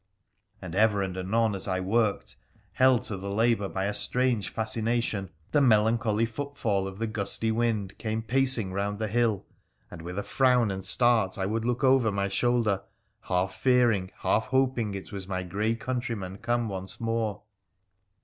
[0.63, 2.35] And ever and anon as I worked,
[2.71, 7.95] held to the labour by a strange fascination, the melancholy footfall of the gusty wind
[7.99, 9.45] came pacing round the hill,
[9.91, 12.81] and with a frown and start I would look over my shoulder,
[13.25, 17.43] half fearing, half hoping it was my grey countryman come once more.